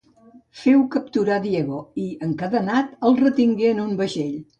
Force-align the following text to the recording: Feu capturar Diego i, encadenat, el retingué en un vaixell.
Feu 0.59 0.79
capturar 0.95 1.35
Diego 1.43 1.81
i, 2.03 2.05
encadenat, 2.29 2.97
el 3.11 3.19
retingué 3.21 3.69
en 3.75 3.83
un 3.85 3.93
vaixell. 4.01 4.33